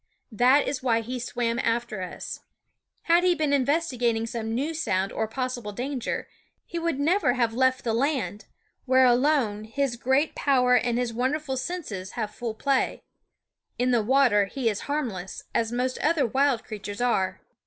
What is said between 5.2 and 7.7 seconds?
possible danger, he would J/fffi So dof never nave